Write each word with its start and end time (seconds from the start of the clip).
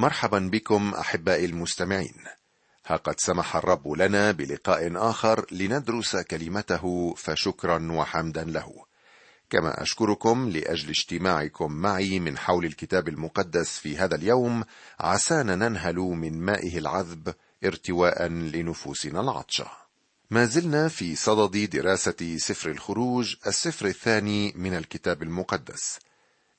مرحبا 0.00 0.38
بكم 0.38 0.94
أحبائي 0.94 1.44
المستمعين. 1.44 2.14
ها 2.86 2.96
قد 2.96 3.20
سمح 3.20 3.56
الرب 3.56 3.88
لنا 3.88 4.32
بلقاء 4.32 5.10
آخر 5.10 5.46
لندرس 5.52 6.16
كلمته 6.16 7.14
فشكرا 7.14 7.92
وحمدا 7.92 8.44
له. 8.44 8.72
كما 9.50 9.82
أشكركم 9.82 10.48
لأجل 10.48 10.88
اجتماعكم 10.88 11.72
معي 11.72 12.20
من 12.20 12.38
حول 12.38 12.64
الكتاب 12.64 13.08
المقدس 13.08 13.78
في 13.78 13.98
هذا 13.98 14.14
اليوم 14.14 14.64
عسانا 15.00 15.54
ننهل 15.54 15.96
من 15.96 16.40
مائه 16.40 16.78
العذب 16.78 17.34
ارتواء 17.64 18.26
لنفوسنا 18.26 19.20
العطشة. 19.20 19.70
ما 20.30 20.44
زلنا 20.44 20.88
في 20.88 21.16
صدد 21.16 21.70
دراسة 21.70 22.36
سفر 22.36 22.70
الخروج 22.70 23.36
السفر 23.46 23.86
الثاني 23.86 24.52
من 24.56 24.76
الكتاب 24.76 25.22
المقدس. 25.22 25.98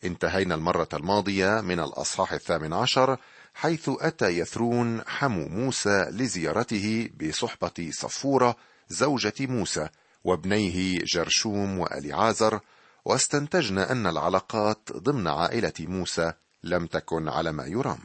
انتهينا 0.03 0.55
المرة 0.55 0.89
الماضية 0.93 1.61
من 1.61 1.79
الأصحاح 1.79 2.33
الثامن 2.33 2.73
عشر 2.73 3.17
حيث 3.53 3.89
أتى 3.99 4.25
يثرون 4.25 5.01
حمو 5.07 5.47
موسى 5.47 6.05
لزيارته 6.09 7.09
بصحبة 7.21 7.89
صفورة 7.91 8.55
زوجة 8.89 9.33
موسى 9.39 9.89
وابنيه 10.23 10.99
جرشوم 10.99 11.79
وأليعازر 11.79 12.59
واستنتجنا 13.05 13.91
أن 13.91 14.07
العلاقات 14.07 14.89
ضمن 14.91 15.27
عائلة 15.27 15.73
موسى 15.79 16.33
لم 16.63 16.87
تكن 16.87 17.29
على 17.29 17.51
ما 17.51 17.65
يرام. 17.65 17.99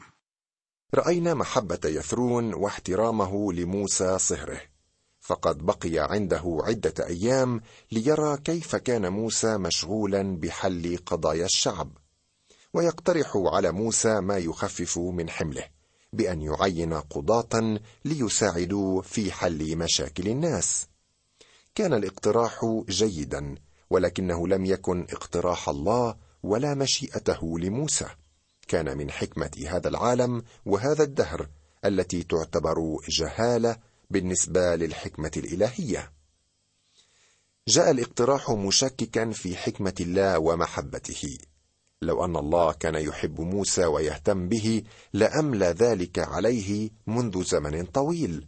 رأينا 0.95 1.33
محبة 1.33 1.79
يثرون 1.85 2.53
واحترامه 2.53 3.53
لموسى 3.53 4.19
صهره. 4.19 4.61
فقد 5.27 5.57
بقي 5.57 5.99
عنده 5.99 6.59
عدة 6.63 7.07
أيام 7.07 7.61
ليرى 7.91 8.37
كيف 8.37 8.75
كان 8.75 9.11
موسى 9.11 9.57
مشغولا 9.57 10.37
بحل 10.37 10.97
قضايا 11.05 11.45
الشعب. 11.45 11.97
ويقترح 12.73 13.31
على 13.35 13.71
موسى 13.71 14.21
ما 14.21 14.37
يخفف 14.37 14.97
من 14.97 15.29
حمله 15.29 15.63
بأن 16.13 16.41
يعين 16.41 16.93
قضاة 16.93 17.79
ليساعدوا 18.05 19.01
في 19.01 19.31
حل 19.31 19.77
مشاكل 19.77 20.27
الناس. 20.27 20.87
كان 21.75 21.93
الاقتراح 21.93 22.83
جيدا 22.89 23.55
ولكنه 23.89 24.47
لم 24.47 24.65
يكن 24.65 25.07
اقتراح 25.09 25.69
الله 25.69 26.15
ولا 26.43 26.73
مشيئته 26.73 27.59
لموسى. 27.59 28.07
كان 28.67 28.97
من 28.97 29.11
حكمة 29.11 29.51
هذا 29.67 29.87
العالم 29.89 30.43
وهذا 30.65 31.03
الدهر 31.03 31.49
التي 31.85 32.23
تعتبر 32.23 32.97
جهالة 33.09 33.77
بالنسبة 34.09 34.75
للحكمة 34.75 35.31
الإلهية. 35.37 36.11
جاء 37.67 37.91
الاقتراح 37.91 38.51
مشككا 38.51 39.31
في 39.31 39.55
حكمة 39.55 39.93
الله 39.99 40.39
ومحبته. 40.39 41.37
لو 42.01 42.25
أن 42.25 42.35
الله 42.35 42.71
كان 42.71 42.95
يحب 42.95 43.41
موسى 43.41 43.85
ويهتم 43.85 44.47
به 44.47 44.83
لأملى 45.13 45.65
ذلك 45.65 46.19
عليه 46.19 46.89
منذ 47.07 47.43
زمن 47.43 47.85
طويل. 47.85 48.47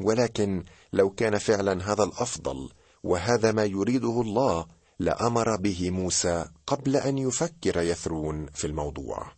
ولكن 0.00 0.64
لو 0.92 1.10
كان 1.10 1.38
فعلا 1.38 1.92
هذا 1.92 2.04
الأفضل 2.04 2.70
وهذا 3.02 3.52
ما 3.52 3.64
يريده 3.64 4.20
الله 4.20 4.66
لأمر 4.98 5.56
به 5.56 5.90
موسى 5.90 6.44
قبل 6.66 6.96
أن 6.96 7.18
يفكر 7.18 7.80
يثرون 7.80 8.46
في 8.46 8.66
الموضوع. 8.66 9.32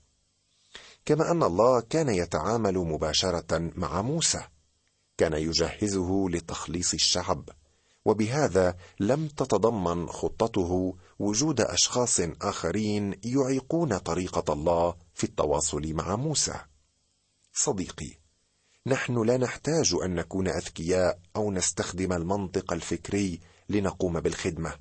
كما 1.05 1.31
أن 1.31 1.43
الله 1.43 1.81
كان 1.81 2.09
يتعامل 2.09 2.75
مباشرة 2.75 3.73
مع 3.77 4.03
موسى. 4.03 4.41
كان 5.19 5.33
يجهزه 5.33 6.29
لتخليص 6.29 6.95
الشعب 6.95 7.51
وبهذا 8.05 8.77
لم 9.01 9.29
تتضمن 9.29 10.09
خطته 10.09 10.97
وجود 11.19 11.61
أشخاص 11.61 12.21
آخرين 12.43 13.21
يعيقون 13.25 13.99
طريقة 13.99 14.53
الله 14.53 14.95
في 15.15 15.25
التواصل 15.25 15.93
مع 15.93 16.17
موسى. 16.17 16.55
صديقي 17.53 18.11
نحن 18.87 19.23
لا 19.23 19.37
نحتاج 19.37 19.95
أن 20.05 20.15
نكون 20.15 20.49
أذكياء 20.49 21.19
أو 21.37 21.53
نستخدم 21.53 22.13
المنطق 22.13 22.73
الفكري 22.73 23.41
لنقوم 23.69 24.21
بالخدمة. 24.21 24.75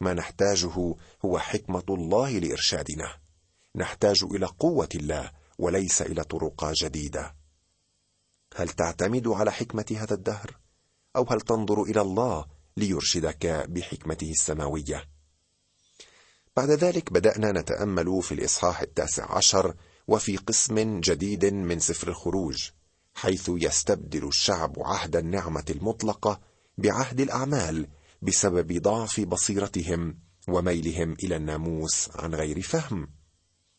ما 0.00 0.14
نحتاجه 0.14 0.94
هو 1.24 1.38
حكمة 1.38 1.84
الله 1.88 2.38
لإرشادنا. 2.38 3.16
نحتاج 3.76 4.24
إلى 4.24 4.46
قوة 4.46 4.88
الله 4.94 5.30
وليس 5.58 6.02
إلى 6.02 6.24
طرق 6.24 6.72
جديدة. 6.72 7.39
هل 8.56 8.68
تعتمد 8.68 9.28
على 9.28 9.52
حكمة 9.52 9.96
هذا 9.96 10.14
الدهر؟ 10.14 10.56
أو 11.16 11.26
هل 11.30 11.40
تنظر 11.40 11.82
إلى 11.82 12.00
الله 12.00 12.46
ليرشدك 12.76 13.46
بحكمته 13.68 14.30
السماوية؟ 14.30 15.08
بعد 16.56 16.70
ذلك 16.70 17.12
بدأنا 17.12 17.52
نتأمل 17.52 18.22
في 18.22 18.34
الإصحاح 18.34 18.80
التاسع 18.80 19.36
عشر 19.36 19.74
وفي 20.08 20.36
قسم 20.36 21.00
جديد 21.00 21.44
من 21.44 21.78
سفر 21.78 22.08
الخروج 22.08 22.70
حيث 23.14 23.50
يستبدل 23.54 24.28
الشعب 24.28 24.74
عهد 24.78 25.16
النعمة 25.16 25.64
المطلقة 25.70 26.40
بعهد 26.78 27.20
الأعمال 27.20 27.86
بسبب 28.22 28.82
ضعف 28.82 29.20
بصيرتهم 29.20 30.18
وميلهم 30.48 31.12
إلى 31.12 31.36
الناموس 31.36 32.08
عن 32.14 32.34
غير 32.34 32.62
فهم. 32.62 33.08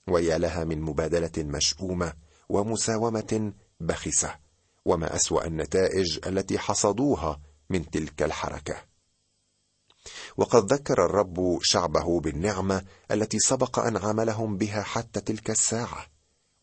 ويا 0.07 0.37
لها 0.37 0.63
من 0.63 0.81
مبادلة 0.81 1.31
مشؤومة 1.37 2.13
ومساومة 2.49 3.53
بخسة. 3.79 4.50
وما 4.85 5.15
أسوأ 5.15 5.45
النتائج 5.45 6.19
التي 6.27 6.59
حصدوها 6.59 7.39
من 7.69 7.89
تلك 7.89 8.23
الحركة. 8.23 8.75
وقد 10.37 10.73
ذكر 10.73 11.05
الرب 11.05 11.59
شعبه 11.61 12.19
بالنعمة 12.19 12.83
التي 13.11 13.39
سبق 13.39 13.79
أن 13.79 13.97
عاملهم 13.97 14.57
بها 14.57 14.83
حتى 14.83 15.21
تلك 15.21 15.49
الساعة 15.49 16.05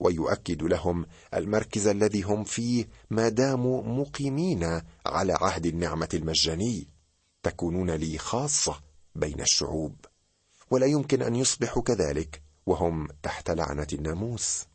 ويؤكد 0.01 0.63
لهم 0.63 1.07
المركز 1.35 1.87
الذي 1.87 2.23
هم 2.23 2.45
فيه 2.45 2.89
ما 3.11 3.29
داموا 3.29 3.83
مقيمين 3.83 4.83
على 5.07 5.33
عهد 5.33 5.67
النعمة 5.67 6.09
المجاني 6.15 6.87
تكونون 7.43 7.91
لي 7.91 8.19
خاصة 8.19 8.81
بين 9.15 9.41
الشعوب 9.41 9.97
ولا 10.71 10.87
يمكن 10.87 11.23
أن 11.23 11.37
يصبحوا 11.37 11.83
كذلك 11.83 12.43
وهم 12.67 13.09
تحت 13.23 13.51
لعنة 13.51 13.87
الناموس. 13.93 14.67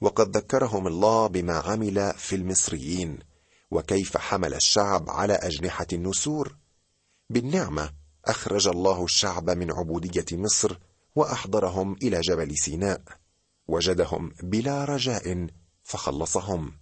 وقد 0.00 0.36
ذكرهم 0.36 0.86
الله 0.86 1.26
بما 1.26 1.58
عمل 1.58 2.12
في 2.16 2.36
المصريين 2.36 3.18
وكيف 3.70 4.16
حمل 4.16 4.54
الشعب 4.54 5.10
على 5.10 5.32
أجنحة 5.32 5.86
النسور. 5.92 6.56
بالنعمة 7.30 7.92
أخرج 8.24 8.68
الله 8.68 9.04
الشعب 9.04 9.50
من 9.50 9.72
عبودية 9.72 10.24
مصر 10.32 10.78
وأحضرهم 11.16 11.96
إلى 12.02 12.20
جبل 12.20 12.58
سيناء. 12.58 13.02
وجدهم 13.68 14.32
بلا 14.42 14.84
رجاء 14.84 15.46
فخلصهم. 15.82 16.72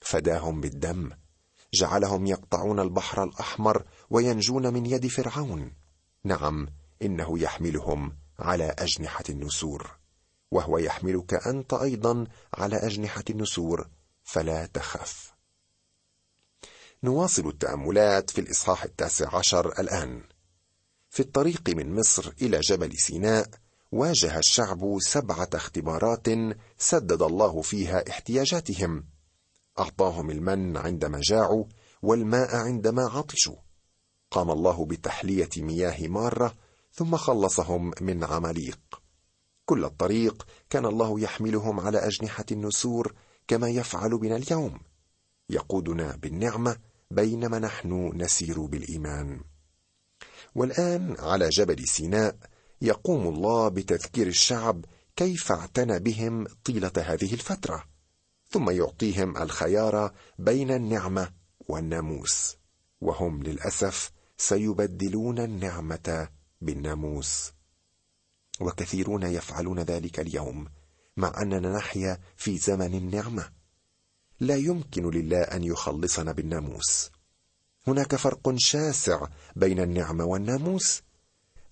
فداهم 0.00 0.60
بالدم. 0.60 1.10
جعلهم 1.74 2.26
يقطعون 2.26 2.80
البحر 2.80 3.24
الأحمر 3.24 3.84
وينجون 4.10 4.72
من 4.72 4.86
يد 4.86 5.06
فرعون. 5.06 5.72
نعم 6.24 6.68
إنه 7.02 7.38
يحملهم 7.38 8.16
على 8.38 8.74
أجنحة 8.78 9.24
النسور. 9.30 9.99
وهو 10.50 10.78
يحملك 10.78 11.34
أنت 11.46 11.74
أيضا 11.74 12.26
على 12.54 12.76
أجنحة 12.76 13.24
النسور 13.30 13.88
فلا 14.22 14.66
تخف. 14.66 15.32
نواصل 17.04 17.48
التأملات 17.48 18.30
في 18.30 18.40
الإصحاح 18.40 18.84
التاسع 18.84 19.36
عشر 19.36 19.80
الآن. 19.80 20.22
في 21.10 21.20
الطريق 21.20 21.68
من 21.68 21.94
مصر 21.94 22.32
إلى 22.42 22.60
جبل 22.60 22.98
سيناء 22.98 23.48
واجه 23.92 24.38
الشعب 24.38 24.96
سبعة 25.00 25.48
اختبارات 25.54 26.26
سدد 26.78 27.22
الله 27.22 27.62
فيها 27.62 28.10
احتياجاتهم. 28.10 29.04
أعطاهم 29.78 30.30
المن 30.30 30.76
عندما 30.76 31.20
جاعوا 31.22 31.64
والماء 32.02 32.56
عندما 32.56 33.02
عطشوا. 33.02 33.56
قام 34.30 34.50
الله 34.50 34.84
بتحلية 34.84 35.50
مياه 35.56 36.08
مارة 36.08 36.54
ثم 36.92 37.16
خلصهم 37.16 37.92
من 38.00 38.24
عماليق. 38.24 38.99
كل 39.70 39.84
الطريق 39.84 40.46
كان 40.70 40.86
الله 40.86 41.20
يحملهم 41.20 41.80
على 41.80 41.98
أجنحة 41.98 42.44
النسور 42.52 43.14
كما 43.48 43.68
يفعل 43.68 44.18
بنا 44.18 44.36
اليوم. 44.36 44.80
يقودنا 45.50 46.16
بالنعمة 46.16 46.76
بينما 47.10 47.58
نحن 47.58 48.12
نسير 48.14 48.60
بالإيمان. 48.60 49.40
والآن 50.54 51.16
على 51.18 51.48
جبل 51.48 51.88
سيناء 51.88 52.36
يقوم 52.82 53.28
الله 53.28 53.68
بتذكير 53.68 54.26
الشعب 54.26 54.84
كيف 55.16 55.52
اعتنى 55.52 55.98
بهم 55.98 56.46
طيلة 56.64 56.92
هذه 56.96 57.32
الفترة 57.34 57.84
ثم 58.48 58.70
يعطيهم 58.70 59.36
الخيار 59.36 60.12
بين 60.38 60.70
النعمة 60.70 61.32
والناموس 61.68 62.56
وهم 63.00 63.42
للأسف 63.42 64.10
سيبدلون 64.38 65.38
النعمة 65.38 66.28
بالناموس. 66.60 67.59
وكثيرون 68.60 69.22
يفعلون 69.22 69.80
ذلك 69.80 70.20
اليوم 70.20 70.66
مع 71.16 71.42
أننا 71.42 71.72
نحيا 71.72 72.20
في 72.36 72.58
زمن 72.58 72.94
النعمة. 72.94 73.50
لا 74.40 74.56
يمكن 74.56 75.10
لله 75.10 75.42
أن 75.42 75.64
يخلصنا 75.64 76.32
بالناموس. 76.32 77.10
هناك 77.86 78.16
فرق 78.16 78.54
شاسع 78.56 79.26
بين 79.56 79.80
النعمه 79.80 80.24
والناموس. 80.24 81.02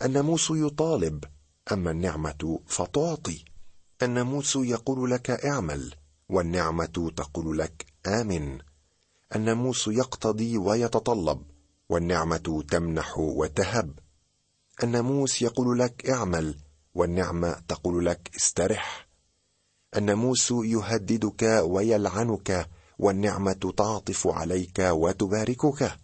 الناموس 0.03 0.51
يطالب 0.51 1.25
أما 1.73 1.91
النعمة 1.91 2.61
فتعطي. 2.67 3.45
الناموس 4.03 4.57
يقول 4.57 5.11
لك 5.11 5.31
اعمل 5.31 5.95
والنعمة 6.29 7.13
تقول 7.17 7.59
لك 7.59 7.87
آمن. 8.07 8.59
الناموس 9.37 9.89
يقتضي 9.89 10.59
ويتطلب 10.59 11.43
والنعمة 11.89 12.65
تمنح 12.69 13.19
وتهب. 13.19 13.99
الناموس 14.83 15.43
يقول 15.43 15.79
لك 15.79 16.11
اعمل 16.11 16.55
والنعمة 16.99 17.63
تقول 17.69 18.07
لك 18.07 18.31
استرح. 18.37 19.09
الناموس 19.97 20.51
يهددك 20.51 21.63
ويلعنك 21.65 22.71
والنعمة 22.99 23.73
تعطف 23.77 24.27
عليك 24.27 24.79
وتباركك. 24.79 25.99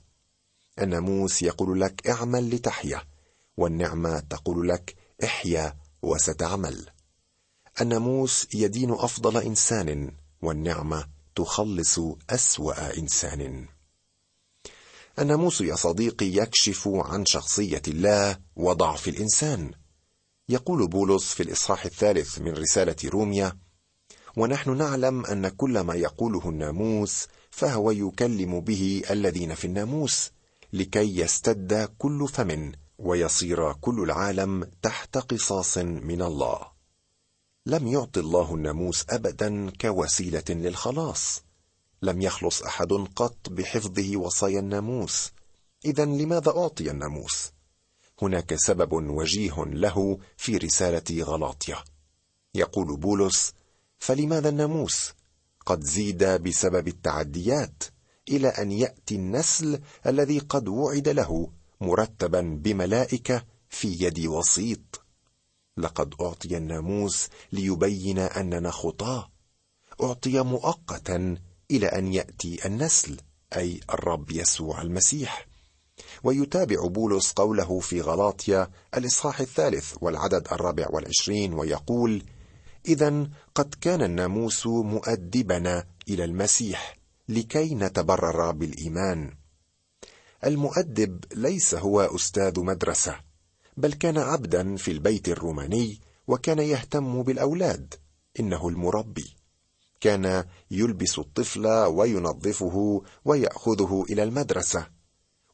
الناموس 0.80 1.42
يقول 1.42 1.80
لك 1.80 2.08
اعمل 2.08 2.54
لتحيا 2.54 3.02
والنعمة 3.56 4.20
تقول 4.20 4.68
لك 4.68 4.96
احيا 5.24 5.76
وستعمل. 6.02 6.86
الناموس 7.80 8.46
يدين 8.54 8.90
أفضل 8.90 9.36
إنسان 9.36 10.12
والنعمة 10.42 11.06
تخلص 11.34 12.00
أسوأ 12.30 12.98
إنسان. 12.98 13.68
الناموس 15.18 15.60
يا 15.60 15.74
صديقي 15.74 16.26
يكشف 16.26 16.88
عن 16.88 17.26
شخصية 17.26 17.82
الله 17.88 18.38
وضعف 18.56 19.08
الإنسان. 19.08 19.83
يقول 20.48 20.88
بولس 20.88 21.34
في 21.34 21.42
الإصحاح 21.42 21.84
الثالث 21.84 22.38
من 22.38 22.52
رسالة 22.52 22.96
روميا 23.04 23.58
ونحن 24.36 24.76
نعلم 24.76 25.26
أن 25.26 25.48
كل 25.48 25.80
ما 25.80 25.94
يقوله 25.94 26.48
الناموس 26.48 27.26
فهو 27.50 27.90
يكلم 27.90 28.60
به 28.60 29.02
الذين 29.10 29.54
في 29.54 29.66
الناموس 29.66 30.30
لكي 30.72 31.18
يستد 31.18 31.94
كل 31.98 32.28
فم 32.28 32.72
ويصير 32.98 33.72
كل 33.72 34.02
العالم 34.02 34.70
تحت 34.82 35.18
قصاص 35.18 35.78
من 35.78 36.22
الله. 36.22 36.60
لم 37.66 37.86
يعط 37.86 38.18
الله 38.18 38.54
الناموس 38.54 39.04
ابدا 39.10 39.70
كوسيلة 39.80 40.44
للخلاص. 40.48 41.42
لم 42.02 42.22
يخلص 42.22 42.62
أحد 42.62 42.92
قط 42.92 43.48
بحفظه 43.48 44.16
وصايا 44.16 44.60
الناموس. 44.60 45.30
اذا 45.84 46.04
لماذا 46.04 46.50
أعطي 46.56 46.90
الناموس؟ 46.90 47.53
هناك 48.22 48.54
سبب 48.54 48.92
وجيه 48.92 49.64
له 49.64 50.18
في 50.36 50.56
رسالة 50.56 51.22
غلاطية. 51.24 51.84
يقول 52.54 52.96
بولس 52.96 53.54
فلماذا 53.98 54.48
الناموس؟ 54.48 55.12
قد 55.66 55.84
زيد 55.84 56.24
بسبب 56.24 56.88
التعديات 56.88 57.82
إلى 58.28 58.48
أن 58.48 58.72
يأتي 58.72 59.14
النسل 59.14 59.80
الذي 60.06 60.38
قد 60.38 60.68
وعد 60.68 61.08
له 61.08 61.50
مرتبا 61.80 62.40
بملائكة 62.40 63.44
في 63.68 63.88
يد 63.88 64.26
وسيط. 64.26 65.04
لقد 65.76 66.14
أعطي 66.20 66.56
الناموس 66.56 67.28
ليبين 67.52 68.18
أننا 68.18 68.70
خطاة. 68.70 69.30
أعطي 70.02 70.42
مؤقتا 70.42 71.36
إلى 71.70 71.86
أن 71.86 72.12
يأتي 72.12 72.66
النسل 72.66 73.20
أي 73.56 73.80
الرب 73.90 74.30
يسوع 74.30 74.82
المسيح. 74.82 75.46
ويتابع 76.24 76.86
بولس 76.86 77.32
قوله 77.32 77.80
في 77.80 78.00
غلاطيا 78.00 78.70
الإصحاح 78.96 79.40
الثالث 79.40 79.94
والعدد 80.00 80.48
الرابع 80.52 80.86
والعشرين 80.90 81.52
ويقول 81.52 82.22
اذا 82.88 83.28
قد 83.54 83.74
كان 83.80 84.02
الناموس 84.02 84.66
مؤدبنا 84.66 85.84
إلى 86.08 86.24
المسيح 86.24 86.98
لكي 87.28 87.74
نتبرر 87.74 88.50
بالإيمان. 88.50 89.34
المؤدب 90.44 91.24
ليس 91.34 91.74
هو 91.74 92.00
أستاذ 92.00 92.60
مدرسة 92.60 93.16
بل 93.76 93.92
كان 93.92 94.18
عبدا 94.18 94.76
في 94.76 94.90
البيت 94.90 95.28
الروماني 95.28 96.00
وكان 96.26 96.58
يهتم 96.58 97.22
بالأولاد 97.22 97.94
إنه 98.40 98.68
المربي. 98.68 99.36
كان 100.00 100.44
يلبس 100.70 101.18
الطفل 101.18 101.66
وينظفه 101.66 103.02
ويأخذه 103.24 104.04
إلى 104.10 104.22
المدرسة 104.22 104.86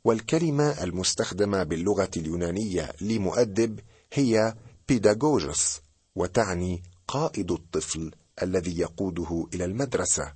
والكلمة 0.04 0.82
المستخدمة 0.82 1.62
باللغة 1.62 2.10
اليونانية 2.16 2.92
لمؤدب 3.00 3.80
هي 4.12 4.54
بيداغوجوس 4.88 5.80
وتعني 6.14 6.82
قائد 7.08 7.50
الطفل 7.52 8.10
الذي 8.42 8.78
يقوده 8.78 9.46
إلى 9.54 9.64
المدرسة. 9.64 10.34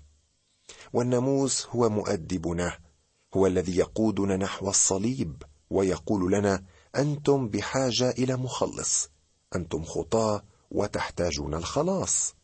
والناموس 0.92 1.66
هو 1.66 1.88
مؤدبنا 1.88 2.78
هو 3.34 3.46
الذي 3.46 3.76
يقودنا 3.76 4.36
نحو 4.36 4.68
الصليب 4.68 5.42
ويقول 5.70 6.32
لنا 6.32 6.64
أنتم 6.96 7.48
بحاجة 7.48 8.10
إلى 8.10 8.36
مخلص 8.36 9.10
أنتم 9.56 9.84
خطاة 9.84 10.42
وتحتاجون 10.70 11.54
الخلاص. 11.54 12.34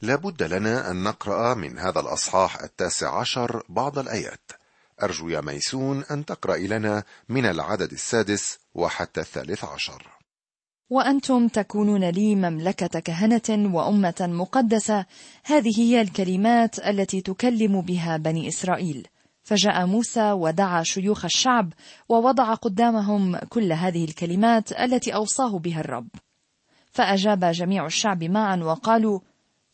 لابد 0.00 0.42
لنا 0.42 0.90
أن 0.90 1.02
نقرأ 1.02 1.54
من 1.54 1.78
هذا 1.78 2.00
الأصحاح 2.00 2.62
التاسع 2.62 3.18
عشر 3.20 3.62
بعض 3.68 3.98
الآيات. 3.98 4.61
أرجو 5.02 5.28
يا 5.28 5.40
ميسون 5.40 6.04
أن 6.10 6.24
تقرأ 6.24 6.56
لنا 6.56 7.02
من 7.28 7.46
العدد 7.46 7.92
السادس 7.92 8.58
وحتى 8.74 9.20
الثالث 9.20 9.64
عشر. 9.64 10.08
وأنتم 10.90 11.48
تكونون 11.48 12.04
لي 12.04 12.34
مملكة 12.34 13.00
كهنة 13.00 13.74
وأمة 13.74 14.14
مقدسة. 14.20 15.06
هذه 15.44 15.80
هي 15.80 16.00
الكلمات 16.00 16.78
التي 16.78 17.20
تكلم 17.20 17.80
بها 17.80 18.16
بني 18.16 18.48
إسرائيل. 18.48 19.08
فجاء 19.42 19.86
موسى 19.86 20.32
ودعا 20.32 20.82
شيوخ 20.82 21.24
الشعب 21.24 21.72
ووضع 22.08 22.54
قدامهم 22.54 23.36
كل 23.36 23.72
هذه 23.72 24.04
الكلمات 24.04 24.72
التي 24.72 25.14
أوصاه 25.14 25.58
بها 25.58 25.80
الرب. 25.80 26.08
فأجاب 26.92 27.44
جميع 27.44 27.86
الشعب 27.86 28.24
معا 28.24 28.56
وقالوا 28.56 29.20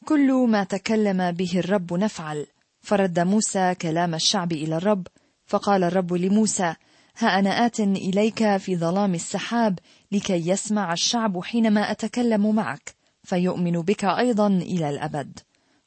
كل 0.05 0.33
ما 0.33 0.65
تكلم 0.65 1.31
به 1.31 1.59
الرب 1.59 1.93
نفعل. 1.93 2.47
فرد 2.81 3.21
موسى 3.21 3.75
كلام 3.75 4.15
الشعب 4.15 4.53
إلى 4.53 4.77
الرب 4.77 5.07
فقال 5.49 5.85
الرب 5.85 6.13
لموسى 6.13 6.75
ها 7.19 7.39
أنا 7.39 7.67
آت 7.67 7.81
إليك 7.81 8.57
في 8.57 8.77
ظلام 8.77 9.15
السحاب 9.15 9.79
لكي 10.13 10.49
يسمع 10.49 10.93
الشعب 10.93 11.45
حينما 11.45 11.91
أتكلم 11.91 12.55
معك 12.55 12.95
فيؤمن 13.23 13.83
بك 13.83 14.05
أيضا 14.05 14.47
إلى 14.47 14.91
الأبد. 14.91 15.39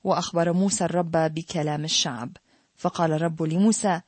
وأخبر 0.03 0.53
موسى 0.53 0.85
الرب 0.85 1.11
بكلام 1.11 1.83
الشعب. 1.83 2.37
فقال 2.77 3.13
الرب 3.13 3.43
لموسى 3.43 4.01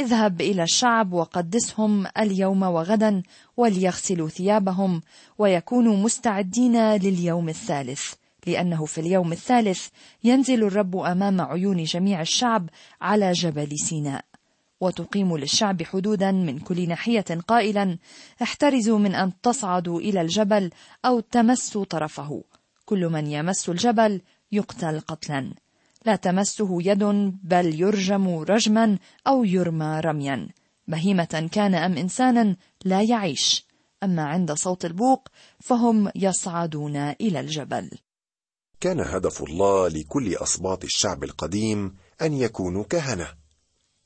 اذهب 0.00 0.40
إلى 0.40 0.62
الشعب 0.62 1.12
وقدسهم 1.12 2.06
اليوم 2.18 2.62
وغدا 2.62 3.22
وليغسلوا 3.56 4.28
ثيابهم 4.28 5.02
ويكونوا 5.38 5.96
مستعدين 5.96 6.94
لليوم 6.94 7.48
الثالث 7.48 8.14
لأنه 8.46 8.84
في 8.84 9.00
اليوم 9.00 9.32
الثالث 9.32 9.88
ينزل 10.24 10.64
الرب 10.64 10.96
أمام 10.96 11.40
عيون 11.40 11.84
جميع 11.84 12.20
الشعب 12.20 12.70
على 13.00 13.32
جبل 13.32 13.78
سيناء. 13.78 14.24
وتقيم 14.80 15.36
للشعب 15.36 15.82
حدودا 15.82 16.32
من 16.32 16.58
كل 16.58 16.88
ناحية 16.88 17.24
قائلا 17.48 17.98
احترزوا 18.42 18.98
من 18.98 19.14
أن 19.14 19.32
تصعدوا 19.42 20.00
إلى 20.00 20.20
الجبل 20.20 20.70
أو 21.04 21.20
تمسوا 21.20 21.84
طرفه. 21.84 22.44
كل 22.84 23.08
من 23.08 23.26
يمس 23.26 23.68
الجبل 23.68 24.20
يقتل 24.52 25.00
قتلا. 25.00 25.54
لا 26.06 26.16
تمسه 26.16 26.82
يد 26.82 27.04
بل 27.42 27.80
يرجم 27.80 28.38
رجما 28.38 28.98
أو 29.26 29.44
يرمى 29.44 30.00
رميا. 30.04 30.48
بهيمة 30.88 31.48
كان 31.52 31.74
أم 31.74 31.96
انسانا 31.96 32.56
لا 32.84 33.02
يعيش. 33.02 33.66
أما 34.02 34.22
عند 34.22 34.52
صوت 34.52 34.84
البوق 34.84 35.28
فهم 35.60 36.10
يصعدون 36.16 36.96
إلى 36.96 37.40
الجبل. 37.40 37.90
كان 38.80 39.00
هدف 39.00 39.42
الله 39.42 39.88
لكل 39.88 40.34
اسباط 40.36 40.84
الشعب 40.84 41.24
القديم 41.24 41.96
أن 42.22 42.32
يكونوا 42.32 42.84
كهنة. 42.84 43.47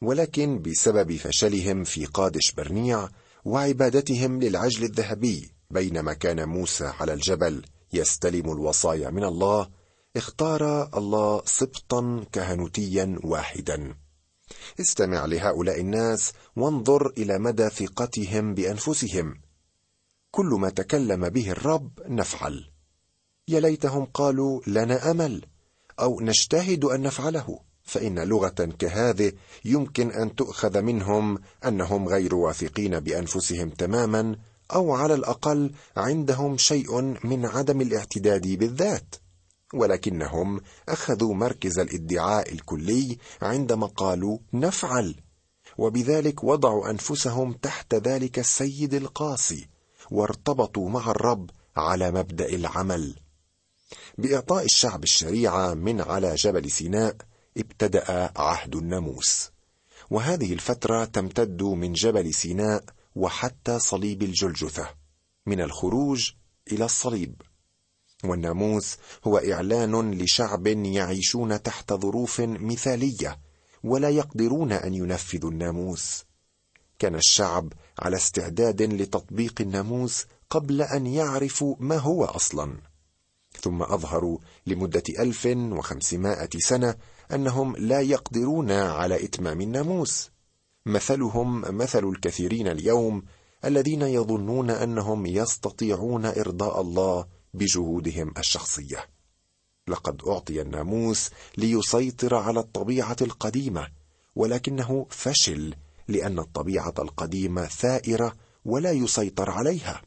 ولكن 0.02 0.62
بسبب 0.62 1.16
فشلهم 1.16 1.84
في 1.84 2.04
قادش 2.04 2.52
برنيع 2.52 3.08
وعبادتهم 3.44 4.40
للعجل 4.40 4.84
الذهبي 4.84 5.52
بينما 5.70 6.12
كان 6.12 6.48
موسى 6.48 6.84
على 6.84 7.12
الجبل 7.12 7.62
يستلم 7.92 8.52
الوصايا 8.52 9.10
من 9.10 9.24
الله 9.24 9.68
اختار 10.16 10.88
الله 10.98 11.42
سبطا 11.44 12.24
كهنوتيا 12.32 13.18
واحدا. 13.24 13.94
استمع 14.80 15.24
لهؤلاء 15.24 15.80
الناس 15.80 16.32
وانظر 16.56 17.06
إلى 17.10 17.38
مدى 17.38 17.68
ثقتهم 17.68 18.54
بأنفسهم. 18.54 19.40
كل 20.30 20.46
ما 20.46 20.70
تكلم 20.70 21.28
به 21.28 21.50
الرب 21.50 21.90
نفعل. 22.08 22.70
يا 23.48 23.60
ليتهم 23.60 24.04
قالوا 24.04 24.60
لنا 24.66 25.10
آمل 25.10 25.46
أو 26.00 26.20
نجتهد 26.20 26.84
أن 26.84 27.02
نفعله. 27.02 27.71
فإن 27.92 28.18
لغة 28.18 28.68
كهذه 28.78 29.32
يمكن 29.64 30.10
أن 30.10 30.34
تؤخذ 30.34 30.80
منهم 30.82 31.38
أنهم 31.64 32.08
غير 32.08 32.34
واثقين 32.34 33.00
بأنفسهم 33.00 33.70
تماما 33.70 34.36
أو 34.74 34.92
على 34.92 35.14
الأقل 35.14 35.72
عندهم 35.96 36.58
شيء 36.58 37.00
من 37.24 37.46
عدم 37.46 37.80
الاعتداد 37.80 38.48
بالذات 38.48 39.14
ولكنهم 39.74 40.60
أخذوا 40.88 41.34
مركز 41.34 41.78
الادعاء 41.78 42.52
الكلي 42.52 43.18
عندما 43.42 43.86
قالوا 43.86 44.38
نفعل 44.52 45.14
وبذلك 45.78 46.44
وضعوا 46.44 46.90
أنفسهم 46.90 47.52
تحت 47.52 47.94
ذلك 47.94 48.38
السيد 48.38 48.94
القاسي 48.94 49.68
وارتبطوا 50.10 50.88
مع 50.88 51.10
الرب 51.10 51.50
على 51.76 52.10
مبدأ 52.10 52.48
العمل. 52.48 53.14
بإعطاء 54.18 54.64
الشعب 54.64 55.02
الشريعة 55.02 55.74
من 55.74 56.00
على 56.00 56.34
جبل 56.34 56.70
سيناء 56.70 57.16
ابتدأ 57.56 58.32
عهد 58.36 58.76
الناموس. 58.76 59.50
وهذه 60.10 60.52
الفترة 60.52 61.04
تمتد 61.04 61.62
من 61.62 61.92
جبل 61.92 62.34
سيناء 62.34 62.84
وحتى 63.16 63.78
صليب 63.78 64.22
الجلجثة 64.22 64.88
من 65.46 65.60
الخروج 65.60 66.32
إلى 66.72 66.84
الصليب. 66.84 67.42
والناموس 68.24 68.96
هو 69.24 69.38
إعلان 69.38 70.10
لشعب 70.18 70.66
يعيشون 70.66 71.62
تحت 71.62 71.92
ظروف 71.92 72.40
مثالية 72.40 73.38
ولا 73.84 74.08
يقدرون 74.08 74.72
أن 74.72 74.94
ينفذوا 74.94 75.50
الناموس. 75.50 76.24
كان 76.98 77.14
الشعب 77.14 77.72
على 77.98 78.16
استعداد 78.16 78.82
لتطبيق 78.82 79.60
الناموس 79.60 80.26
قبل 80.50 80.82
أن 80.82 81.06
يعرفوا 81.06 81.76
ما 81.78 81.96
هو 81.96 82.24
أصلا. 82.24 82.91
ثم 83.60 83.82
لمدة 84.66 85.02
ألف 85.18 85.46
وخمسمائة 85.56 86.48
سنة 86.58 86.94
أنهم 87.32 87.76
لا 87.76 88.00
يقدرون 88.00 88.70
على 88.70 89.24
إتمام 89.24 89.60
الناموس. 89.60 90.30
مثلهم 90.86 91.76
مثل 91.76 92.04
الكثيرين 92.04 92.68
اليوم 92.68 93.22
الذين 93.64 94.02
يظنون 94.02 94.70
أنهم 94.70 95.26
يستطيعون 95.26 96.26
إرضاء 96.26 96.80
الله 96.80 97.26
بجهودهم 97.54 98.34
الشخصية. 98.38 99.08
لقد 99.88 100.22
أعطي 100.28 100.60
الناموس 100.60 101.30
ليسيطر 101.58 102.34
على 102.34 102.60
الطبيعة 102.60 103.16
القديمة 103.20 103.88
ولكنه 104.36 105.06
فشل 105.10 105.74
لأن 106.08 106.38
الطبيعة 106.38 106.94
القديمة 106.98 107.64
ثائرة 107.64 108.34
ولا 108.64 108.92
يسيطر 108.92 109.50
عليها. 109.50 110.02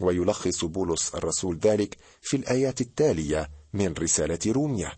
ويلخص 0.00 0.64
بولس 0.64 1.14
الرسول 1.14 1.58
ذلك 1.58 1.96
في 2.22 2.36
الآيات 2.36 2.80
التالية 2.80 3.50
من 3.72 3.92
رسالة 3.92 4.38
روميا 4.46 4.92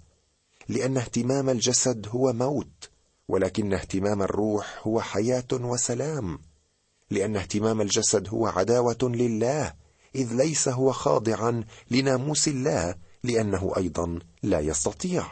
لأن 0.68 0.96
اهتمام 0.96 1.50
الجسد 1.50 2.06
هو 2.10 2.32
موت 2.32 2.90
ولكن 3.28 3.72
اهتمام 3.72 4.22
الروح 4.22 4.80
هو 4.86 5.00
حياة 5.00 5.48
وسلام 5.52 6.38
لأن 7.10 7.36
اهتمام 7.36 7.80
الجسد 7.80 8.28
هو 8.28 8.46
عداوة 8.46 8.98
لله 9.02 9.74
إذ 10.14 10.34
ليس 10.34 10.68
هو 10.68 10.92
خاضعا 10.92 11.64
لناموس 11.90 12.48
الله 12.48 12.94
لأنه 13.24 13.72
أيضا 13.76 14.18
لا 14.42 14.60
يستطيع. 14.60 15.26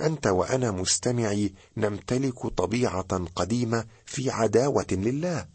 أنت 0.00 0.26
وأنا 0.26 0.70
مستمعي 0.70 1.54
نمتلك 1.76 2.46
طبيعة 2.46 3.24
قديمة 3.36 3.84
في 4.06 4.30
عداوة 4.30 4.86
لله. 4.92 5.46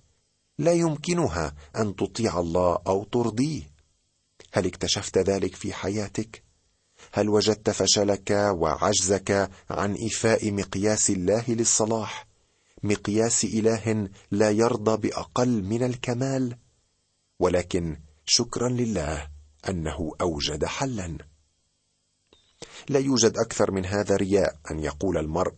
لا 0.59 0.73
يمكنها 0.73 1.55
أن 1.75 1.95
تطيع 1.95 2.39
الله 2.39 2.79
أو 2.87 3.03
ترضيه. 3.03 3.61
هل 4.53 4.65
اكتشفت 4.65 5.17
ذلك 5.17 5.55
في 5.55 5.73
حياتك؟ 5.73 6.43
هل 7.11 7.29
وجدت 7.29 7.69
فشلك 7.69 8.31
وعجزك 8.31 9.51
عن 9.69 9.93
إيفاء 9.93 10.51
مقياس 10.51 11.09
الله 11.09 11.43
للصلاح؟ 11.47 12.27
مقياس 12.83 13.43
إله 13.43 14.09
لا 14.31 14.51
يرضى 14.51 15.07
بأقل 15.07 15.63
من 15.63 15.83
الكمال. 15.83 16.57
ولكن 17.39 17.97
شكرا 18.25 18.69
لله 18.69 19.29
أنه 19.69 20.11
أوجد 20.21 20.65
حلا. 20.65 21.17
لا 22.89 22.99
يوجد 22.99 23.37
أكثر 23.37 23.71
من 23.71 23.85
هذا 23.85 24.15
رياء 24.15 24.59
أن 24.71 24.79
يقول 24.79 25.17
المرء 25.17 25.55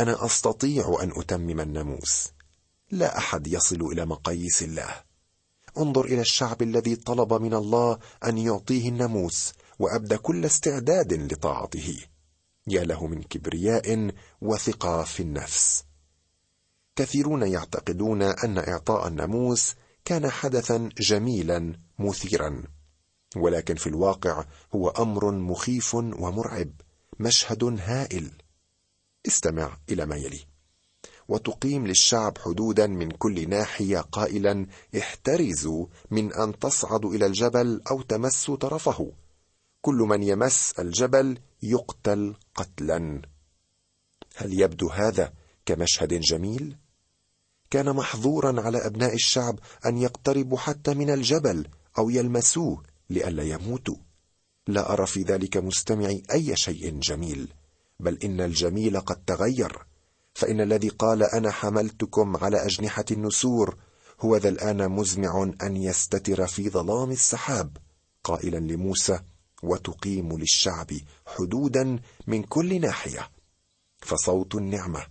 أنا 0.00 0.26
أستطيع 0.26 0.98
أن 1.02 1.12
أتمم 1.16 1.60
الناموس. 1.60 2.39
لا 2.90 3.18
أحد 3.18 3.46
يصل 3.46 3.82
إلى 3.82 4.06
مقاييس 4.06 4.62
الله. 4.62 5.02
انظر 5.78 6.04
إلى 6.04 6.20
الشعب 6.20 6.62
الذي 6.62 6.96
طلب 6.96 7.32
من 7.32 7.54
الله 7.54 7.98
أن 8.24 8.38
يعطيه 8.38 8.88
الناموس 8.88 9.52
وأبدى 9.78 10.16
كل 10.16 10.44
استعداد 10.44 11.32
لطاعته. 11.32 11.96
يا 12.66 12.84
له 12.84 13.06
من 13.06 13.22
كبرياء 13.22 14.10
وثقه 14.40 15.04
في 15.04 15.22
النفس. 15.22 15.84
كثيرون 16.96 17.42
يعتقدون 17.42 18.22
أن 18.22 18.58
إعطاء 18.58 19.08
الناموس 19.08 19.74
كان 20.04 20.30
حدثا 20.30 20.88
جميلا 20.98 21.78
مثيرا. 21.98 22.62
ولكن 23.36 23.74
في 23.74 23.86
الواقع 23.86 24.44
هو 24.74 24.88
أمر 24.88 25.30
مخيف 25.30 25.94
ومرعب 25.94 26.70
مشهد 27.18 27.64
هائل. 27.80 28.30
استمع 29.26 29.76
إلى 29.90 30.06
ما 30.06 30.16
يلي. 30.16 30.49
وتقيم 31.30 31.86
للشعب 31.86 32.38
حدودا 32.38 32.86
من 32.86 33.10
كل 33.10 33.48
ناحية 33.48 33.98
قائلا 33.98 34.66
احترزوا 34.98 35.86
من 36.10 36.32
أن 36.32 36.58
تصعدوا 36.58 37.14
إلى 37.14 37.26
الجبل 37.26 37.82
أو 37.90 38.02
تمسوا 38.02 38.56
طرفه. 38.56 39.12
كل 39.80 39.94
من 39.94 40.22
يمس 40.22 40.72
الجبل 40.78 41.38
يقتل 41.62 42.34
قتلا. 42.54 43.22
هل 44.36 44.60
يبدو 44.60 44.88
هذا 44.88 45.32
كمشهد 45.66 46.20
جميل؟ 46.20 46.76
كان 47.70 47.96
محظورا 47.96 48.60
على 48.60 48.86
أبناء 48.86 49.14
الشعب 49.14 49.58
أن 49.86 49.98
يقتربوا 49.98 50.58
حتى 50.58 50.94
من 50.94 51.10
الجبل 51.10 51.66
أو 51.98 52.10
يلمسوه 52.10 52.82
لئلا 53.10 53.42
يموتوا. 53.42 53.96
لا 54.66 54.92
أرى 54.92 55.06
في 55.06 55.22
ذلك 55.22 55.56
مستمعي 55.56 56.22
أي 56.32 56.56
شيء 56.56 56.98
جميل 56.98 57.48
بل 58.00 58.18
إن 58.24 58.40
الجميل 58.40 59.00
قد 59.00 59.24
تغير. 59.24 59.89
فإن 60.34 60.60
الذي 60.60 60.88
قال 60.88 61.22
أنا 61.22 61.50
حملتكم 61.50 62.36
على 62.36 62.66
أجنحة 62.66 63.04
النسور 63.10 63.76
هو 64.20 64.36
ذا 64.36 64.48
الآن 64.48 64.90
مزمع 64.90 65.50
أن 65.62 65.76
يستتر 65.76 66.46
في 66.46 66.70
ظلام 66.70 67.10
السحاب. 67.10 67.76
قائلا 68.24 68.56
لموسى 68.58 69.20
وتقيم 69.62 70.38
للشعب 70.38 70.90
حدودا 71.26 71.98
من 72.26 72.42
كل 72.42 72.80
ناحية. 72.80 73.30
فصوت 73.98 74.54
النعمة 74.54 75.06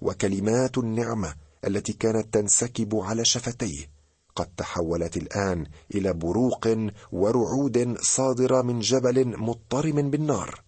وكلمات 0.00 0.78
النعمة 0.78 1.34
التي 1.66 1.92
كانت 1.92 2.34
تنسكب 2.34 2.96
على 2.96 3.24
شفتيه 3.24 3.90
قد 4.36 4.46
تحولت 4.56 5.16
الآن 5.16 5.66
إلى 5.94 6.12
بروق 6.12 6.68
ورعود 7.12 7.98
صادرة 8.00 8.62
من 8.62 8.80
جبل 8.80 9.38
مضطرم 9.38 10.10
بالنار. 10.10 10.62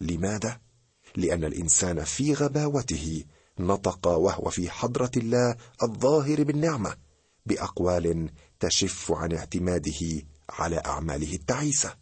لماذا؟ 0.00 0.60
لأن 1.16 1.44
الإنسان 1.44 2.04
في 2.04 2.34
غباوته 2.34 3.24
نطق 3.66 4.06
وهو 4.06 4.50
في 4.50 4.70
حضرة 4.70 5.10
الله 5.16 5.56
الظاهر 5.82 6.42
بالنعمة 6.42 6.96
بأقوال 7.46 8.30
تشف 8.60 9.12
عن 9.12 9.32
اعتماده 9.32 10.22
على 10.50 10.82
أعماله 10.86 11.34
التعيسة. 11.34 11.94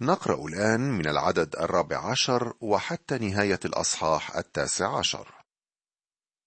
نقرأ 0.00 0.46
الآن 0.46 0.80
من 0.80 1.08
العدد 1.08 1.56
الرابع 1.56 2.10
عشر 2.10 2.52
وحتى 2.60 3.18
نهاية 3.18 3.60
الأصحاح 3.64 4.36
التاسع 4.36 4.98
عشر. 4.98 5.28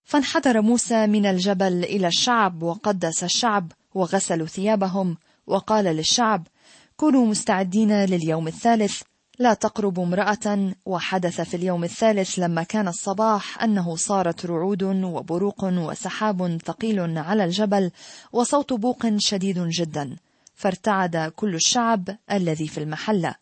فانحدر 0.04 0.62
موسى 0.62 1.08
من 1.08 1.26
الجبل 1.26 1.84
إلى 1.84 2.08
الشعب 2.08 2.64
وقدس 2.64 3.24
الشعب 3.24 3.72
وغسلوا 3.94 4.48
ثيابهم 4.48 5.18
وقال 5.48 5.86
للشعب 5.86 6.48
كونوا 6.98 7.26
مستعدين 7.26 8.06
لليوم 8.06 8.48
الثالث 8.48 9.02
لا 9.40 9.54
تقربوا 9.54 10.06
امرأة 10.06 10.74
وحدث 10.86 11.42
في 11.42 11.58
اليوم 11.58 11.84
الثالث 11.84 12.40
لما 12.40 12.64
كان 12.64 12.88
الصباح 12.88 13.64
أنه 13.64 13.96
صارت 13.96 14.46
رعود 14.46 14.84
وبروق 14.84 15.64
وسحاب 15.64 16.58
ثقيل 16.66 17.18
على 17.18 17.44
الجبل 17.44 17.92
وصوت 18.32 18.74
بوق 18.74 19.18
شديد 19.18 19.60
جدا 19.60 20.16
فارتعد 20.54 21.18
كل 21.36 21.56
الشعب 21.56 22.18
الذي 22.32 22.68
في 22.68 22.78
المحلة 22.78 23.36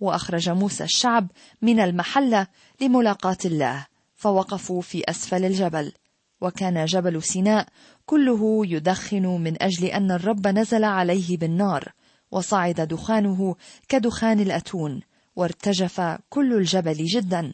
وأخرج 0.00 0.50
موسى 0.50 0.84
الشعب 0.84 1.30
من 1.62 1.80
المحلة 1.80 2.46
لملاقاة 2.80 3.38
الله 3.44 3.86
فوقفوا 4.14 4.80
في 4.80 5.02
أسفل 5.08 5.44
الجبل 5.44 5.92
وكان 6.40 6.84
جبل 6.84 7.22
سيناء 7.22 7.66
كله 8.06 8.66
يدخن 8.66 9.26
من 9.26 9.62
أجل 9.62 9.86
أن 9.86 10.10
الرب 10.10 10.46
نزل 10.46 10.84
عليه 10.84 11.36
بالنار 11.36 11.92
وصعد 12.30 12.80
دخانه 12.80 13.56
كدخان 13.88 14.40
الأتون 14.40 15.00
وارتجف 15.36 16.00
كل 16.28 16.52
الجبل 16.54 17.04
جدا. 17.04 17.52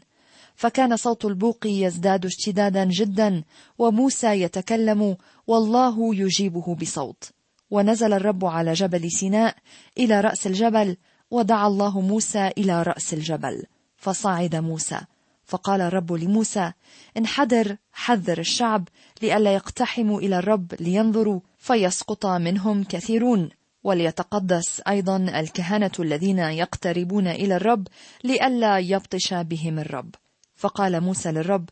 فكان 0.55 0.97
صوت 0.97 1.25
البوق 1.25 1.67
يزداد 1.67 2.27
اشتدادا 2.27 2.85
جدا 2.85 3.45
وموسى 3.79 4.27
يتكلم 4.27 5.17
والله 5.47 6.15
يجيبه 6.15 6.75
بصوت. 6.75 7.31
ونزل 7.71 8.13
الرب 8.13 8.45
على 8.45 8.73
جبل 8.73 9.11
سيناء 9.11 9.57
إلى 9.99 10.21
رأس 10.21 10.47
الجبل 10.47 10.97
ودعا 11.31 11.67
الله 11.67 12.01
موسى 12.01 12.51
إلى 12.59 12.83
رأس 12.83 13.15
الجبل. 13.15 13.63
فصعد 13.97 14.57
موسى 14.57 15.01
فقال 15.45 15.81
الرب 15.81 16.13
لموسى 16.13 16.73
انحدر 17.17 17.77
حذر 17.93 18.39
الشعب 18.39 18.89
لئلا 19.23 19.55
يقتحموا 19.55 20.21
إلى 20.21 20.39
الرب 20.39 20.75
لينظروا 20.81 21.41
فيسقط 21.59 22.27
منهم 22.27 22.85
كثيرون. 22.85 23.49
وليتقدس 23.87 24.81
أيضا 24.89 25.17
الكهنه 25.17 25.91
الذين 25.99 26.39
يقتربون 26.39 27.27
إلى 27.27 27.57
الرب 27.57 27.89
لئلا 28.25 28.79
يبطش 28.79 29.35
بهم 29.35 29.79
الرب. 29.79 30.15
فقال 30.57 31.01
موسى 31.01 31.33
للرب 31.33 31.69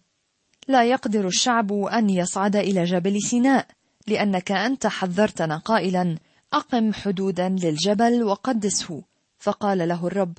لا 0.69 0.85
يقدر 0.85 1.27
الشعب 1.27 1.73
أن 1.73 2.11
يصعد 2.11 2.57
إلى 2.57 2.85
جبل 2.85 3.23
سيناء 3.23 3.67
لأنك 4.07 4.53
أنت 4.53 4.87
حذرتنا 4.87 5.57
قائلا 5.57 6.19
أقم 6.53 6.93
حدودا 6.93 7.49
للجبل 7.49 8.23
وقدسه. 8.23 9.03
فقال 9.39 9.89
له 9.89 10.07
الرب 10.07 10.39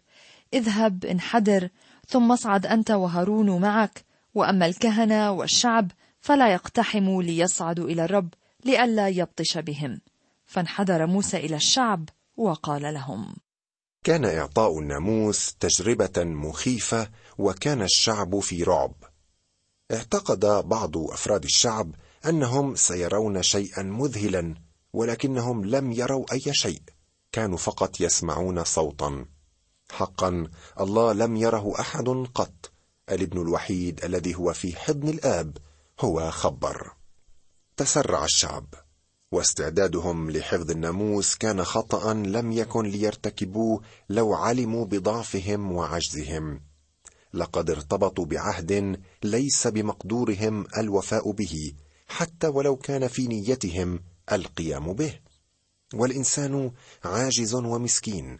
اذهب 0.53 1.05
انحدر 1.05 1.70
ثم 2.08 2.32
اصعد 2.32 2.65
أنت 2.65 2.91
وهارون 2.91 3.62
معك 3.62 4.03
وأما 4.36 4.65
الكهنة 4.65 5.32
والشعب 5.32 5.91
فلا 6.22 6.53
يقتحموا 6.53 7.24
ليصعدوا 7.24 7.89
إلى 7.89 8.05
الرب 8.05 8.34
لئلا 8.65 9.08
يبطش 9.08 9.58
بهم. 9.58 10.00
فانحدر 10.56 11.06
موسى 11.06 11.38
إلى 11.38 11.56
الشعب 11.56 12.10
وقال 12.38 12.94
لهم 12.94 13.36
كان 14.04 14.26
إعطاء 14.26 14.80
الناموس 14.80 15.56
تجربة 15.56 16.24
مخيفة 16.24 17.10
وكان 17.38 17.82
الشعب 17.82 18.40
في 18.40 18.64
رعب. 18.64 18.94
اعتقد 19.92 20.46
بعض 20.68 20.98
أفراد 20.98 21.44
الشعب 21.44 21.96
أنهم 22.26 22.76
سيرون 22.76 23.44
شيئا 23.44 23.84
مذهلا 23.84 24.56
ولكنهم 24.94 25.66
لم 25.66 25.92
يروا 25.92 26.26
أي 26.32 26.54
شيء. 26.54 26.82
كانوا 27.32 27.58
فقط 27.58 28.02
يسمعون 28.02 28.64
صوتا. 28.64 29.26
حقا 29.92 30.48
الله 30.80 31.14
لم 31.14 31.36
يره 31.36 31.80
أحد 31.80 32.10
قط. 32.36 32.72
الابن 33.12 33.42
الوحيد 33.42 34.04
الذي 34.06 34.36
هو 34.36 34.54
في 34.54 34.76
حضن 34.76 35.10
الآب 35.10 35.58
هو 36.00 36.32
خبر. 36.32 36.92
تسرع 37.78 38.26
الشعب. 38.26 38.85
واستعدادهم 39.36 40.32
لحفظ 40.32 40.72
الناموس 40.72 41.36
كان 41.36 41.63
خطأ 41.63 42.13
لم 42.13 42.51
يكن 42.51 42.86
ليرتكبوه 42.86 43.82
لو 44.10 44.34
علموا 44.34 44.86
بضعفهم 44.86 45.72
وعجزهم. 45.72 46.62
لقد 47.34 47.70
ارتبطوا 47.70 48.25
بعهد 48.25 49.01
ليس 49.24 49.68
بمقدورهم 49.68 50.65
الوفاء 50.77 51.32
به 51.32 51.74
حتى 52.08 52.48
ولو 52.48 52.75
كان 52.75 53.08
في 53.08 53.27
نيتهم 53.27 54.00
القيام 54.32 54.94
به. 54.94 55.20
والإنسان 55.94 56.72
عاجز 57.04 57.54
ومسكين 57.54 58.39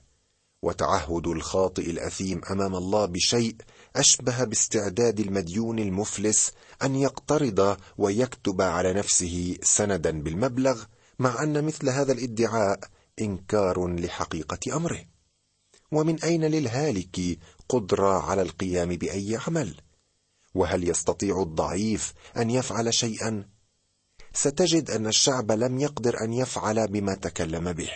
وتعهد 0.62 1.28
الخاطئ 1.28 1.90
الأثيم 1.90 2.42
أمام 2.52 2.76
الله 2.76 3.06
بشيء 3.06 3.56
أشبه 3.96 4.44
باستعداد 4.44 5.20
المديون 5.20 5.80
المفلس 5.80 6.52
أن 6.84 6.96
يقترض 6.96 7.78
ويكتب 7.98 8.62
على 8.62 8.94
نفسه 8.94 9.58
سندا 9.64 10.22
بالمبلغ 10.22 10.84
مع 11.20 11.44
أن 11.44 11.66
مثل 11.66 11.90
هذا 11.90 12.12
الادعاء 12.12 12.80
إنكار 13.22 13.88
لحقيقة 13.88 14.76
أمره. 14.78 15.06
ومن 15.92 16.24
أين 16.24 16.46
للهالك 16.46 17.40
قدرة 17.70 18.24
على 18.24 18.42
القيام 18.42 18.90
بأي 18.90 19.40
عمل؟ 19.48 19.76
وهل 20.56 20.90
يستطيع 20.90 21.42
الضعيف 21.42 22.14
أن 22.38 22.50
يفعل 22.50 22.94
شيئا؟ 22.94 23.50
ستجد 24.34 24.92
أن 24.92 25.08
الشعب 25.08 25.52
لم 25.52 25.80
يقدر 25.80 26.22
أن 26.22 26.34
يفعل 26.34 26.88
بما 26.88 27.16
تكلم 27.16 27.74
به. 27.74 27.92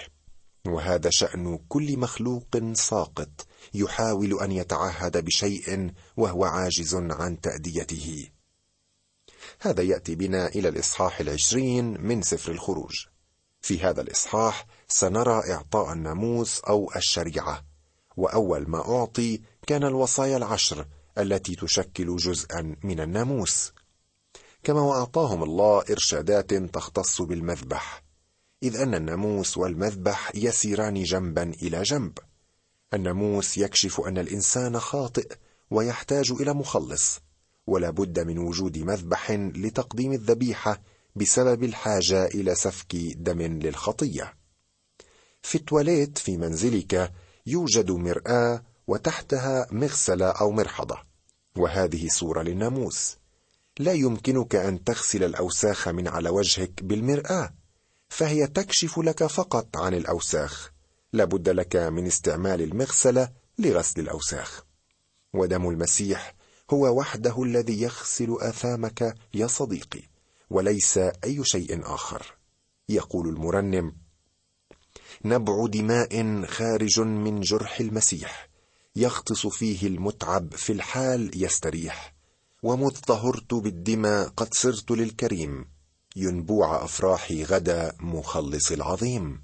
وهذا 0.68 1.10
شأن 1.10 1.60
كل 1.70 1.98
مخلوق 1.98 2.74
ساقط 2.74 3.48
يحاول 3.74 4.40
أن 4.42 4.52
يتعهد 4.52 5.26
بشيء 5.26 5.92
وهو 6.18 6.46
عاجز 6.46 6.96
عن 6.96 7.42
تأديته. 7.42 8.30
هذا 9.60 9.84
يأتي 9.84 10.16
بنا 10.16 10.48
إلى 10.48 10.70
الإصحاح 10.70 11.20
العشرين 11.20 12.02
من 12.02 12.22
سفر 12.22 12.52
الخروج. 12.52 13.06
في 13.62 13.80
هذا 13.80 14.02
الإصحاح 14.02 14.66
سنرى 14.88 15.54
إعطاء 15.54 15.94
الناموس 15.94 16.60
أو 16.60 16.92
الشريعة 16.96 17.66
وأول 18.18 18.70
ما 18.70 18.98
أعطي 19.00 19.42
كان 19.68 19.84
الوصايا 19.84 20.38
العشر 20.38 20.86
التي 21.18 21.56
تشكل 21.56 22.16
جزءا 22.16 22.76
من 22.84 23.00
الناموس. 23.00 23.74
كما 24.64 24.82
وأعطاهم 24.82 25.44
الله 25.44 25.84
إرشادات 25.92 26.54
تختص 26.54 27.22
بالمذبح 27.22 28.09
إذ 28.64 28.76
أن 28.76 28.96
الناموس 28.96 29.58
والمذبح 29.58 30.32
يسيران 30.36 31.04
جنبا 31.04 31.44
إلى 31.44 31.84
جنب. 31.84 32.18
الناموس 32.94 33.58
يكشف 33.58 34.02
أن 34.02 34.18
الإنسان 34.18 34.80
خاطئ 34.80 35.36
ويحتاج 35.72 36.32
إلى 36.32 36.54
مخلص 36.54 37.20
ولا 37.68 37.90
بد 37.90 38.20
من 38.20 38.38
وجود 38.38 38.78
مذبح 38.78 39.32
لتقديم 39.32 40.14
الذبيحة 40.14 40.82
بسبب 41.16 41.64
الحاجة 41.64 42.26
إلى 42.26 42.56
سفك 42.56 42.96
دم 42.96 43.42
للخطية. 43.42 44.34
في 45.42 45.56
التواليت 45.56 46.18
في 46.18 46.38
منزلك 46.38 47.14
يوجد 47.46 47.92
مرآة 47.92 48.64
وتحتها 48.88 49.68
مغسلة 49.72 50.30
أو 50.30 50.52
مرحضة 50.52 50.98
وهذه 51.58 52.08
صورة 52.08 52.42
للناموس. 52.42 53.18
لا 53.80 53.94
يمكنك 53.94 54.56
أن 54.56 54.84
تغسل 54.84 55.24
الأوساخ 55.24 55.88
من 55.88 56.08
على 56.08 56.30
وجهك 56.30 56.84
بالمرآة 56.84 57.59
فهي 58.10 58.48
تكشف 58.48 59.00
لك 59.00 59.26
فقط 59.26 59.78
عن 59.78 59.94
الأوساخ. 59.94 60.72
لابد 61.14 61.50
لك 61.50 61.76
من 61.76 62.06
استعمال 62.08 62.62
المغسلة 62.62 63.32
لغسل 63.60 64.02
الأوساخ. 64.02 64.64
ودم 65.34 65.70
المسيح 65.70 66.36
هو 66.72 66.98
وحده 67.00 67.44
الذي 67.44 67.82
يغسل 67.82 68.38
أثامك 68.40 69.16
يا 69.34 69.48
صديقي 69.48 70.02
وليس 70.50 70.98
أي 70.98 71.42
شيء 71.44 71.94
آخر. 71.94 72.36
يقول 72.90 73.28
المرنم 73.28 73.96
نبع 75.26 75.68
دماء 75.68 76.44
خارج 76.46 77.00
من 77.00 77.42
جرح 77.42 77.80
المسيح 77.80 78.50
يغطس 78.96 79.48
فيه 79.48 79.88
المتعب 79.88 80.54
في 80.54 80.74
الحال 80.74 81.44
يستريح 81.44 82.16
ومذ 82.64 83.00
طهرت 83.08 83.54
بالدماء 83.54 84.28
قد 84.28 84.54
صرت 84.54 84.92
للكريم. 84.92 85.79
ينبوع 86.16 86.84
أفراحي 86.84 87.44
غدا 87.44 87.94
مخلص 88.00 88.72
العظيم. 88.72 89.44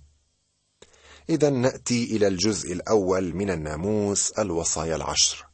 إذا 1.29 1.49
نأتي 1.49 2.15
إلى 2.15 2.27
الجزء 2.27 2.73
الأول 2.73 3.35
من 3.35 3.49
الناموس 3.49 4.31
الوصايا 4.31 4.95
العشر. 4.95 5.45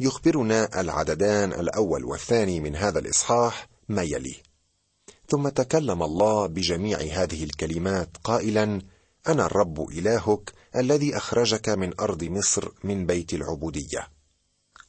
يخبرنا 0.00 0.80
العددان 0.80 1.52
الأول 1.52 2.04
والثاني 2.04 2.60
من 2.60 2.76
هذا 2.76 2.98
الإصحاح 2.98 3.68
ما 3.88 4.02
يلي. 4.02 4.36
ثم 5.28 5.48
تكلم 5.48 6.02
الله 6.02 6.46
بجميع 6.46 6.98
هذه 6.98 7.44
الكلمات 7.44 8.16
قائلا 8.24 8.82
أنا 9.28 9.46
الرب 9.46 9.88
إلهك 9.90 10.52
الذي 10.76 11.16
أخرجك 11.16 11.68
من 11.68 12.00
أرض 12.00 12.24
مصر 12.24 12.68
من 12.84 13.06
بيت 13.06 13.34
العبودية. 13.34 14.08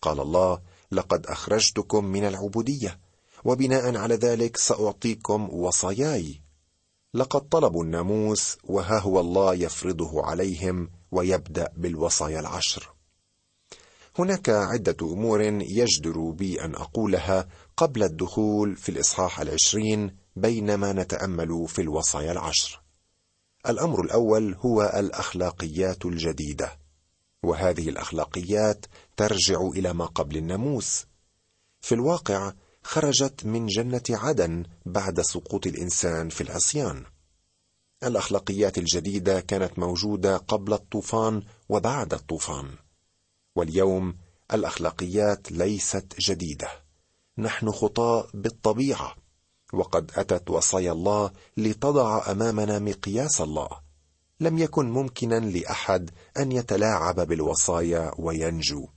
قال 0.02 0.20
الله 0.20 0.62
لقد 0.92 1.28
أخرجتكم 1.28 2.06
من 2.06 2.26
العبودية. 2.26 3.00
وبناء 3.46 3.98
على 3.98 4.16
ذلك 4.16 4.58
سأعطيكم 4.58 5.50
وصاياي. 5.50 6.42
لقد 7.14 7.42
طلبوا 7.50 7.84
الناموس 7.84 8.58
وها 8.64 9.00
هو 9.00 9.20
الله 9.20 9.54
يفرضه 9.54 10.26
عليهم 10.26 10.90
ويبدأ 11.12 11.72
بالوصايا 11.78 12.40
العشر. 12.40 12.94
هناك 14.20 14.50
عدة 14.50 14.98
أمور 15.02 15.42
يجدر 15.62 16.30
بي 16.32 16.62
أن 16.62 16.76
أقولها 16.76 17.48
قبل 17.78 18.04
الدخول 18.04 18.76
في 18.76 18.90
الإصحاح 18.90 19.40
العشرين 19.40 20.16
بينما 20.36 20.94
نتأمل 20.94 21.68
في 21.68 21.82
الوصايا 21.82 22.32
العشر. 22.32 22.82
الأمر 23.70 24.02
الأول 24.04 24.56
هو 24.56 24.82
الأخلاقيات 24.82 26.06
الجديدة 26.06 26.80
وهذه 27.44 27.90
الأخلاقيات 27.90 28.86
ترجع 29.18 29.62
إلى 29.62 29.94
ما 29.94 30.06
قبل 30.06 30.38
الناموس. 30.38 31.06
في 31.82 31.96
الواقع 31.96 32.54
خرجت 32.86 33.46
من 33.46 33.66
جنة 33.66 34.04
عدن 34.10 34.64
بعد 34.86 35.22
سقوط 35.22 35.68
الإنسان 35.68 36.30
في 36.30 36.42
العصيان. 36.42 37.06
الأخلاقيات 38.04 38.78
الجديدة 38.78 39.40
كانت 39.40 39.80
موجودة 39.80 40.38
قبل 40.38 40.74
الطوفان 40.74 41.44
وبعد 41.70 42.14
الطوفان. 42.14 42.70
واليوم 43.56 44.18
الأخلاقيات 44.54 45.52
ليست 45.52 46.16
جديدة. 46.20 46.68
نحن 47.38 47.72
خطاء 47.72 48.30
بالطبيعة 48.34 49.16
وقد 49.74 50.12
أتت 50.16 50.50
وصايا 50.50 50.92
الله 50.92 51.32
لتضع 51.58 52.32
أمامنا 52.32 52.80
مقياس 52.80 53.42
الله. 53.42 53.70
لم 54.40 54.58
يكن 54.58 54.92
ممكنا 54.92 55.40
لأحد 55.40 56.12
أن 56.38 56.52
يتلاعب 56.52 57.20
بالوصايا 57.20 58.12
وينجو. 58.18 58.88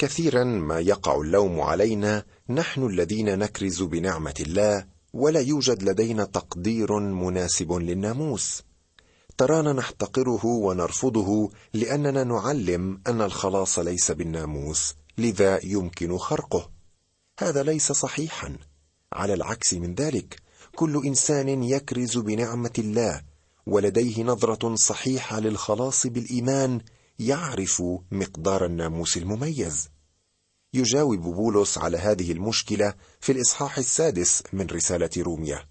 كثيرا 0.00 0.44
ما 0.44 0.80
يقع 0.80 1.20
اللوم 1.20 1.60
علينا 1.60 2.24
نحن 2.48 2.86
الذين 2.86 3.38
نكرز 3.38 3.82
بنعمة 3.82 4.34
الله 4.40 4.86
ولا 5.12 5.40
يوجد 5.40 5.82
لدينا 5.82 6.24
تقدير 6.24 6.98
مناسب 6.98 7.72
للناموس. 7.72 8.62
ترانا 9.38 9.72
نحتقره 9.72 10.46
ونرفضه 10.46 11.50
لأننا 11.74 12.24
نعلم 12.24 13.00
أن 13.06 13.22
الخلاص 13.22 13.78
ليس 13.78 14.10
بالناموس 14.10 14.94
لذا 15.18 15.60
يمكن 15.64 16.18
خرقه. 16.18 16.70
هذا 17.38 17.62
ليس 17.62 17.92
صحيحا. 17.92 18.56
على 19.12 19.34
العكس 19.34 19.74
من 19.74 19.94
ذلك 19.94 20.42
كل 20.76 21.02
إنسان 21.06 21.62
يكرز 21.62 22.18
بنعمة 22.18 22.74
الله 22.78 23.22
ولديه 23.66 24.22
نظرة 24.22 24.74
صحيحة 24.74 25.40
للخلاص 25.40 26.06
بالإيمان 26.06 26.80
يعرف 27.20 27.82
مقدار 28.10 28.66
الناموس 28.66 29.16
المميز. 29.16 29.88
يجاوب 30.74 31.20
بولس 31.20 31.78
على 31.78 31.98
هذه 31.98 32.32
المشكلة 32.32 32.94
في 33.20 33.32
الإصحاح 33.32 33.78
السادس 33.78 34.42
من 34.52 34.66
رسالة 34.66 35.10
روميا 35.18 35.68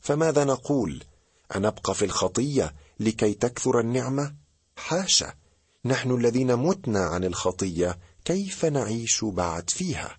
فماذا 0.00 0.44
نقول؟ 0.44 1.04
أنبقى 1.56 1.94
في 1.94 2.04
الخطية 2.04 2.74
لكي 3.00 3.34
تكثر 3.34 3.80
النعمة؟ 3.80 4.34
حاشا 4.76 5.34
نحن 5.84 6.10
الذين 6.10 6.56
متنا 6.56 7.04
عن 7.04 7.24
الخطية 7.24 7.98
كيف 8.24 8.64
نعيش 8.64 9.24
بعد 9.24 9.70
فيها؟ 9.70 10.18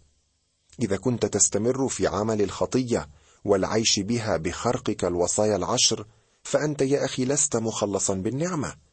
إذا 0.82 0.98
كنت 0.98 1.26
تستمر 1.26 1.90
في 1.90 2.08
عمل 2.08 2.42
الخطية 2.42 3.10
والعيش 3.46 4.00
بها 4.00 4.38
بخرقك 4.38 5.06
الوصايا 5.06 5.56
العشر 5.56 6.06
فأنت 6.44 6.82
يا 6.82 7.06
أخي 7.06 7.26
لست 7.26 7.56
مخلصا 7.56 8.14
بالنعمة. 8.14 8.89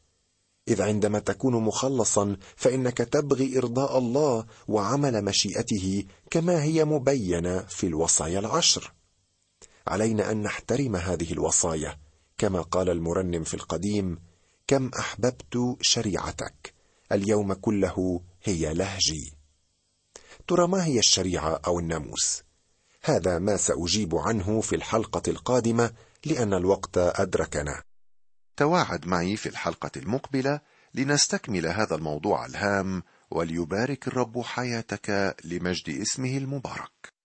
إذ 0.69 0.83
عندما 0.83 1.19
تكون 1.19 1.55
مخلصا 1.55 2.37
فإنك 2.57 2.99
تبغي 2.99 3.59
إرضاء 3.59 3.99
الله 3.99 4.47
وعمل 4.69 5.25
مشيئته 5.25 6.05
كما 6.31 6.63
هي 6.63 6.85
مبينة 6.85 7.61
في 7.61 7.87
الوصايا 7.87 8.39
العشر. 8.39 8.93
علينا 9.87 10.31
أن 10.31 10.43
نحترم 10.43 10.97
هذه 10.97 11.33
الوصايا 11.33 11.99
كما 12.39 12.63
قال 12.63 12.91
المرنم 12.91 13.45
في 13.45 13.55
القديم 13.55 14.19
كم 14.67 14.91
أحببت 14.99 15.77
شريعتك 15.81 16.75
اليوم 17.13 17.53
كله 17.53 18.21
هي 18.43 18.75
لهجي. 18.75 19.33
ترى 20.49 20.69
ما 20.69 20.85
هي 20.85 20.99
الشريعة 20.99 21.61
أو 21.67 21.79
الناموس؟ 21.79 22.43
هذا 23.03 23.39
ما 23.39 23.57
سأجيب 23.57 24.17
عنه 24.17 24.61
في 24.61 24.77
الحلقة 24.77 25.23
القادمة 25.29 25.93
لأن 26.25 26.55
الوقت 26.55 26.99
أدركنا. 26.99 27.83
تواعد 28.57 29.07
معي 29.07 29.37
في 29.37 29.49
الحلقة 29.49 29.91
المقبلة 29.97 30.61
لنستكمل 30.95 31.67
هذا 31.67 31.95
الموضوع 31.95 32.47
الهام 32.47 33.03
وليبارك 33.31 34.09
الرب 34.09 34.43
حياتك 34.43 35.37
لمجد 35.45 36.01
اسمه 36.01 36.37
المبارك. 36.37 37.16